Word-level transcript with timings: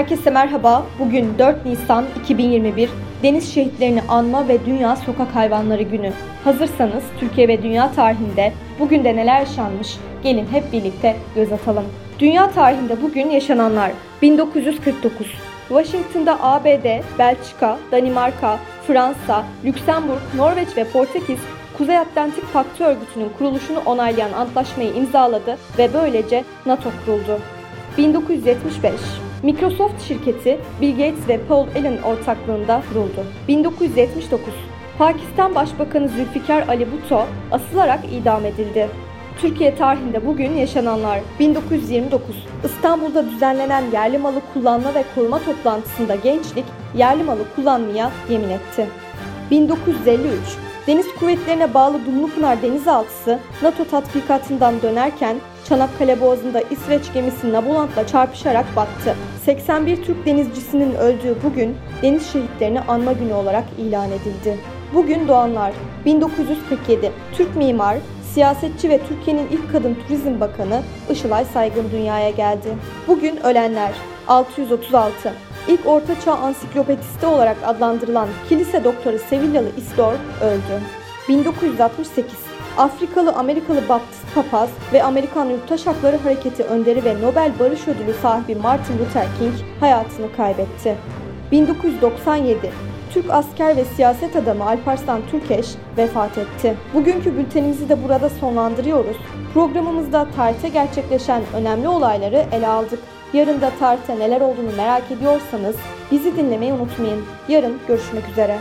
Herkese 0.00 0.30
merhaba. 0.30 0.86
Bugün 0.98 1.38
4 1.38 1.66
Nisan 1.66 2.04
2021 2.22 2.90
Deniz 3.22 3.54
Şehitlerini 3.54 4.02
Anma 4.08 4.48
ve 4.48 4.66
Dünya 4.66 4.96
Sokak 4.96 5.34
Hayvanları 5.34 5.82
Günü. 5.82 6.12
Hazırsanız 6.44 7.04
Türkiye 7.20 7.48
ve 7.48 7.62
dünya 7.62 7.92
tarihinde 7.92 8.52
bugün 8.78 9.04
de 9.04 9.16
neler 9.16 9.40
yaşanmış? 9.40 9.96
Gelin 10.22 10.46
hep 10.52 10.72
birlikte 10.72 11.16
göz 11.34 11.52
atalım. 11.52 11.84
Dünya 12.18 12.50
tarihinde 12.50 13.02
bugün 13.02 13.30
yaşananlar 13.30 13.92
1949 14.22 15.26
Washington'da 15.68 16.38
ABD, 16.42 17.18
Belçika, 17.18 17.78
Danimarka, 17.92 18.58
Fransa, 18.86 19.44
Lüksemburg, 19.64 20.20
Norveç 20.36 20.76
ve 20.76 20.84
Portekiz 20.84 21.38
Kuzey 21.78 21.98
Atlantik 21.98 22.52
Paktı 22.52 22.84
Örgütü'nün 22.84 23.28
kuruluşunu 23.38 23.78
onaylayan 23.86 24.32
antlaşmayı 24.32 24.94
imzaladı 24.94 25.58
ve 25.78 25.94
böylece 25.94 26.44
NATO 26.66 26.90
kuruldu. 27.04 27.40
1975 27.98 28.92
Microsoft 29.42 30.02
şirketi 30.02 30.58
Bill 30.80 30.90
Gates 30.90 31.28
ve 31.28 31.40
Paul 31.48 31.66
Allen 31.76 32.02
ortaklığında 32.02 32.82
kuruldu. 32.88 33.26
1979 33.48 34.54
Pakistan 34.98 35.54
Başbakanı 35.54 36.08
Zülfikar 36.08 36.68
Ali 36.68 36.86
Bhutto 36.92 37.26
asılarak 37.52 38.00
idam 38.12 38.44
edildi. 38.44 38.88
Türkiye 39.40 39.74
tarihinde 39.74 40.26
bugün 40.26 40.52
yaşananlar 40.52 41.20
1929 41.38 42.36
İstanbul'da 42.64 43.30
düzenlenen 43.30 43.84
yerli 43.92 44.18
malı 44.18 44.40
kullanma 44.54 44.94
ve 44.94 45.04
koruma 45.14 45.38
toplantısında 45.38 46.14
gençlik 46.14 46.64
yerli 46.96 47.22
malı 47.22 47.54
kullanmaya 47.56 48.10
yemin 48.30 48.50
etti. 48.50 48.86
1953 49.50 50.38
Deniz 50.86 51.06
kuvvetlerine 51.14 51.74
bağlı 51.74 52.06
Dumlupınar 52.06 52.62
denizaltısı 52.62 53.38
NATO 53.62 53.84
tatbikatından 53.84 54.82
dönerken 54.82 55.36
Çanakkale 55.68 56.20
Boğazı'nda 56.20 56.60
İsveç 56.60 57.12
gemisi 57.12 57.52
Nabulant'la 57.52 58.06
çarpışarak 58.06 58.76
battı. 58.76 59.16
81 59.44 60.04
Türk 60.04 60.26
denizcisinin 60.26 60.94
öldüğü 60.94 61.36
bugün 61.44 61.76
deniz 62.02 62.32
şehitlerini 62.32 62.80
anma 62.80 63.12
günü 63.12 63.32
olarak 63.32 63.64
ilan 63.78 64.08
edildi. 64.08 64.58
Bugün 64.94 65.28
doğanlar 65.28 65.72
1947 66.04 67.12
Türk 67.36 67.56
mimar, 67.56 67.96
siyasetçi 68.34 68.88
ve 68.88 69.00
Türkiye'nin 69.08 69.48
ilk 69.50 69.72
kadın 69.72 69.94
turizm 69.94 70.40
bakanı 70.40 70.82
Işılay 71.10 71.44
Saygın 71.44 71.90
dünyaya 71.92 72.30
geldi. 72.30 72.68
Bugün 73.08 73.36
ölenler 73.36 73.92
636 74.28 75.34
İlk 75.68 75.86
Ortaçağ 75.86 76.32
Ansiklopedisti 76.32 77.26
olarak 77.26 77.56
adlandırılan 77.66 78.28
kilise 78.48 78.84
doktoru 78.84 79.18
Sevilyalı 79.18 79.68
Isidor 79.76 80.12
öldü. 80.42 80.82
1968 81.28 82.38
Afrikalı 82.78 83.32
Amerikalı 83.32 83.88
Baptist 83.88 84.34
papaz 84.34 84.68
ve 84.92 85.02
Amerikan 85.02 85.46
Yurttaş 85.46 85.86
Hakları 85.86 86.16
Hareketi 86.16 86.62
önderi 86.62 87.04
ve 87.04 87.22
Nobel 87.22 87.52
Barış 87.60 87.88
Ödülü 87.88 88.14
sahibi 88.22 88.54
Martin 88.54 88.98
Luther 88.98 89.26
King 89.38 89.54
hayatını 89.80 90.36
kaybetti. 90.36 90.96
1997 91.52 92.70
Türk 93.10 93.30
asker 93.30 93.76
ve 93.76 93.84
siyaset 93.84 94.36
adamı 94.36 94.66
Alparslan 94.66 95.20
Türkeş 95.30 95.66
vefat 95.96 96.38
etti. 96.38 96.76
Bugünkü 96.94 97.36
bültenimizi 97.36 97.88
de 97.88 98.04
burada 98.04 98.28
sonlandırıyoruz. 98.28 99.16
Programımızda 99.54 100.26
tarihte 100.36 100.68
gerçekleşen 100.68 101.42
önemli 101.54 101.88
olayları 101.88 102.44
ele 102.52 102.66
aldık. 102.66 102.98
Yarın 103.32 103.60
da 103.60 103.70
tarihte 103.78 104.18
neler 104.18 104.40
olduğunu 104.40 104.76
merak 104.76 105.10
ediyorsanız 105.10 105.76
bizi 106.10 106.36
dinlemeyi 106.36 106.72
unutmayın. 106.72 107.24
Yarın 107.48 107.78
görüşmek 107.88 108.28
üzere. 108.28 108.58